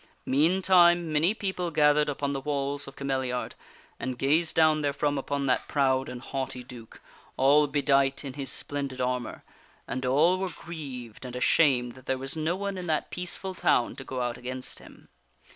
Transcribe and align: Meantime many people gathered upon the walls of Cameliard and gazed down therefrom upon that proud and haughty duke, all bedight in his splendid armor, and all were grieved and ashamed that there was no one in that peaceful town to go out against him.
Meantime 0.25 1.13
many 1.13 1.31
people 1.35 1.69
gathered 1.69 2.09
upon 2.09 2.33
the 2.33 2.41
walls 2.41 2.87
of 2.87 2.95
Cameliard 2.95 3.51
and 3.99 4.17
gazed 4.17 4.55
down 4.55 4.81
therefrom 4.81 5.15
upon 5.15 5.45
that 5.45 5.67
proud 5.67 6.09
and 6.09 6.23
haughty 6.23 6.63
duke, 6.63 6.99
all 7.37 7.67
bedight 7.67 8.25
in 8.25 8.33
his 8.33 8.51
splendid 8.51 8.99
armor, 8.99 9.43
and 9.87 10.03
all 10.03 10.39
were 10.39 10.49
grieved 10.49 11.23
and 11.23 11.35
ashamed 11.35 11.91
that 11.93 12.07
there 12.07 12.17
was 12.17 12.35
no 12.35 12.55
one 12.55 12.79
in 12.79 12.87
that 12.87 13.11
peaceful 13.11 13.53
town 13.53 13.95
to 13.95 14.03
go 14.03 14.21
out 14.21 14.39
against 14.39 14.79
him. 14.79 15.07